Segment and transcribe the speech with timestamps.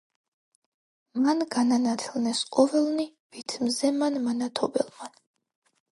[1.25, 3.07] ,მან განანათლნეს ყოველნი,
[3.37, 5.15] ვით მზემან მანათობელმან.